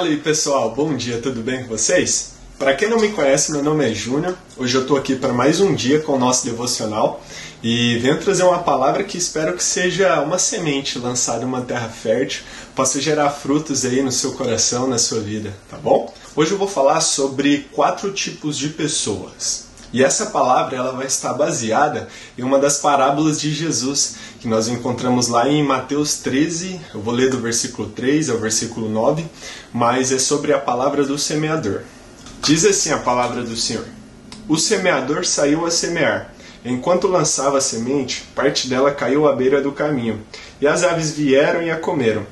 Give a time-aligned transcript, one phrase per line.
[0.00, 2.30] Fala aí pessoal, bom dia, tudo bem com vocês?
[2.58, 4.34] Para quem não me conhece, meu nome é Júnior.
[4.56, 7.22] Hoje eu estou aqui para mais um dia com o nosso devocional
[7.62, 11.90] e venho trazer uma palavra que espero que seja uma semente lançada em uma terra
[11.90, 12.44] fértil,
[12.74, 16.10] possa gerar frutos aí no seu coração, na sua vida, tá bom?
[16.34, 19.69] Hoje eu vou falar sobre quatro tipos de pessoas.
[19.92, 24.68] E essa palavra ela vai estar baseada em uma das parábolas de Jesus, que nós
[24.68, 26.80] encontramos lá em Mateus 13.
[26.94, 29.24] Eu vou ler do versículo 3 ao versículo 9,
[29.72, 31.82] mas é sobre a palavra do semeador.
[32.42, 33.84] Diz assim a palavra do Senhor:
[34.48, 36.34] O semeador saiu a semear.
[36.64, 40.20] Enquanto lançava a semente, parte dela caiu à beira do caminho,
[40.60, 42.26] e as aves vieram e a comeram.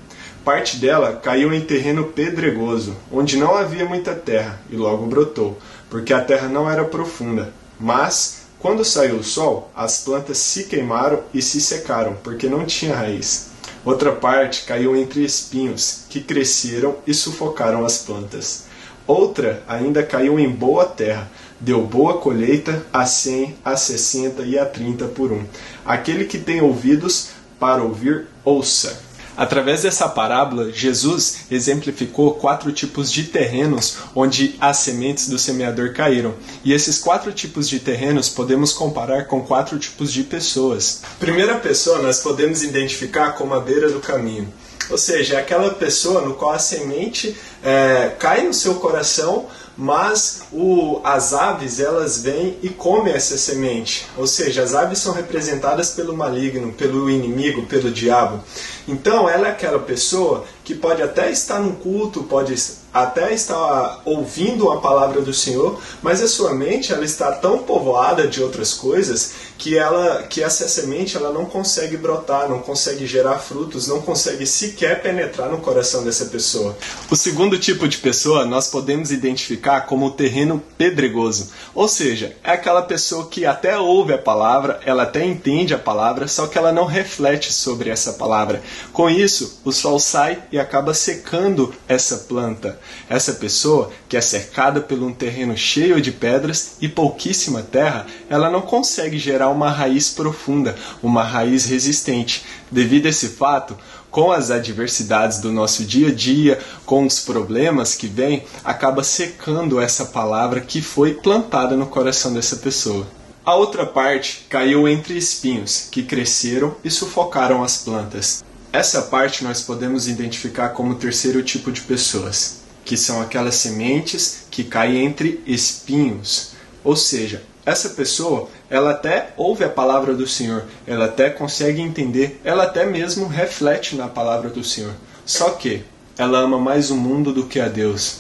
[0.49, 5.59] Parte dela caiu em terreno pedregoso, onde não havia muita terra, e logo brotou
[5.91, 7.53] porque a terra não era profunda.
[7.79, 12.97] Mas, quando saiu o sol, as plantas se queimaram e se secaram, porque não tinha
[12.97, 13.51] raiz.
[13.85, 18.65] Outra parte caiu entre espinhos, que cresceram e sufocaram as plantas.
[19.07, 24.65] Outra ainda caiu em boa terra, deu boa colheita a cem, a sessenta e a
[24.65, 25.45] trinta por um.
[25.85, 29.08] Aquele que tem ouvidos para ouvir, ouça.
[29.39, 36.35] Através dessa parábola, Jesus exemplificou quatro tipos de terrenos onde as sementes do semeador caíram.
[36.65, 41.03] E esses quatro tipos de terrenos podemos comparar com quatro tipos de pessoas.
[41.21, 44.53] Primeira pessoa nós podemos identificar como a beira do caminho.
[44.91, 50.41] Ou seja, é aquela pessoa no qual a semente é, cai no seu coração, mas
[50.51, 54.07] o, as aves elas vêm e comem essa semente.
[54.17, 58.43] Ou seja, as aves são representadas pelo maligno, pelo inimigo, pelo diabo.
[58.89, 62.55] Então ela é aquela pessoa que pode até estar no culto, pode
[62.93, 68.27] até estar ouvindo a palavra do Senhor, mas a sua mente ela está tão povoada
[68.27, 73.39] de outras coisas que ela que essa semente ela não consegue brotar, não consegue gerar
[73.39, 76.77] frutos, não consegue sequer penetrar no coração dessa pessoa.
[77.11, 82.53] O segundo tipo de pessoa nós podemos identificar como o terreno pedregoso, ou seja, é
[82.53, 86.73] aquela pessoa que até ouve a palavra, ela até entende a palavra, só que ela
[86.73, 88.63] não reflete sobre essa palavra.
[88.93, 92.79] Com isso, o sol sai e acaba secando essa planta.
[93.09, 98.51] Essa pessoa, que é cercada por um terreno cheio de pedras e pouquíssima terra, ela
[98.51, 102.45] não consegue gerar uma raiz profunda, uma raiz resistente.
[102.71, 103.77] Devido a esse fato,
[104.11, 109.81] com as adversidades do nosso dia a dia, com os problemas que vêm, acaba secando
[109.81, 113.07] essa palavra que foi plantada no coração dessa pessoa.
[113.45, 118.45] A outra parte caiu entre espinhos, que cresceram e sufocaram as plantas.
[118.71, 124.41] Essa parte nós podemos identificar como o terceiro tipo de pessoas, que são aquelas sementes
[124.51, 126.51] que caem entre espinhos.
[126.85, 132.41] Ou seja, essa pessoa, ela até ouve a palavra do Senhor, ela até consegue entender,
[132.45, 134.93] ela até mesmo reflete na palavra do Senhor.
[135.25, 135.83] Só que
[136.19, 138.19] ela ama mais o mundo do que a Deus.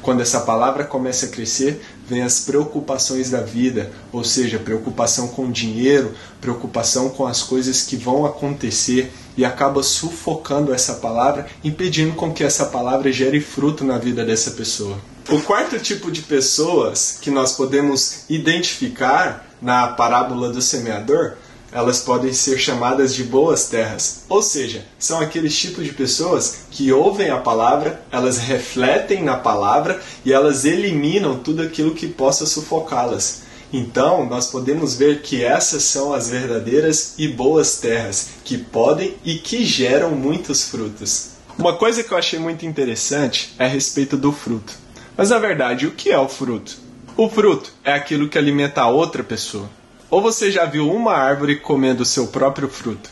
[0.00, 5.50] Quando essa palavra começa a crescer, vem as preocupações da vida, ou seja, preocupação com
[5.50, 12.30] dinheiro, preocupação com as coisas que vão acontecer e acaba sufocando essa palavra, impedindo com
[12.30, 14.98] que essa palavra gere fruto na vida dessa pessoa.
[15.30, 21.36] O quarto tipo de pessoas que nós podemos identificar na parábola do semeador
[21.72, 24.24] elas podem ser chamadas de boas terras.
[24.28, 30.02] Ou seja, são aqueles tipos de pessoas que ouvem a palavra, elas refletem na palavra
[30.24, 33.42] e elas eliminam tudo aquilo que possa sufocá-las.
[33.72, 39.36] Então, nós podemos ver que essas são as verdadeiras e boas terras que podem e
[39.36, 41.30] que geram muitos frutos.
[41.56, 44.72] Uma coisa que eu achei muito interessante é a respeito do fruto.
[45.16, 46.78] Mas na verdade, o que é o fruto?
[47.16, 49.68] O fruto é aquilo que alimenta a outra pessoa.
[50.10, 53.10] Ou você já viu uma árvore comendo seu próprio fruto?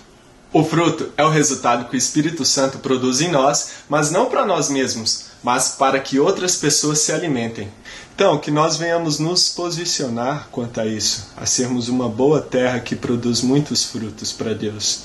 [0.53, 4.47] O fruto é o resultado que o Espírito Santo produz em nós, mas não para
[4.47, 7.69] nós mesmos, mas para que outras pessoas se alimentem.
[8.15, 12.97] Então, que nós venhamos nos posicionar quanto a isso, a sermos uma boa terra que
[12.97, 15.05] produz muitos frutos para Deus.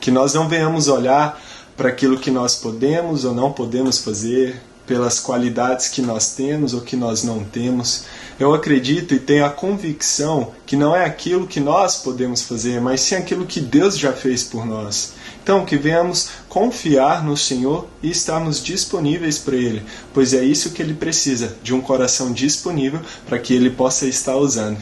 [0.00, 1.40] Que nós não venhamos olhar
[1.76, 6.80] para aquilo que nós podemos ou não podemos fazer, pelas qualidades que nós temos ou
[6.80, 8.06] que nós não temos.
[8.40, 13.02] Eu acredito e tenho a convicção que não é aquilo que nós podemos fazer, mas
[13.02, 15.12] sim aquilo que Deus já fez por nós.
[15.42, 19.82] Então, que venhamos confiar no Senhor e estarmos disponíveis para Ele,
[20.12, 24.36] pois é isso que Ele precisa, de um coração disponível para que Ele possa estar
[24.36, 24.78] usando.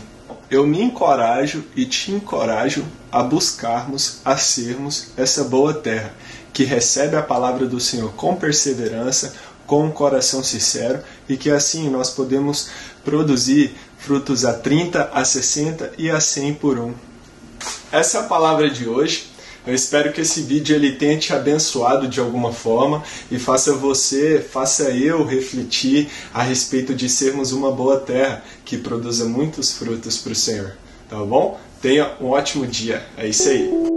[0.48, 6.12] Eu me encorajo e te encorajo a buscarmos, a sermos essa boa terra,
[6.52, 9.34] que recebe a palavra do Senhor com perseverança,
[9.66, 12.68] com um coração sincero e que assim nós podemos
[13.04, 16.94] produzir frutos a 30, a 60 e a 100 por um.
[17.90, 19.30] Essa é a palavra de hoje.
[19.66, 24.38] Eu espero que esse vídeo ele tenha te abençoado de alguma forma e faça você,
[24.40, 30.32] faça eu refletir a respeito de sermos uma boa terra que produza muitos frutos para
[30.32, 30.76] o Senhor.
[31.08, 31.58] Tá bom?
[31.82, 33.04] Tenha um ótimo dia.
[33.16, 33.95] É isso aí.